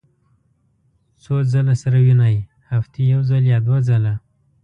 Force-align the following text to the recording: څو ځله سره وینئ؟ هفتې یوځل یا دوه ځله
څو 1.23 1.35
ځله 1.51 1.73
سره 1.83 1.97
وینئ؟ 2.05 2.37
هفتې 2.71 3.01
یوځل 3.13 3.43
یا 3.53 3.57
دوه 3.65 3.79
ځله 3.87 4.13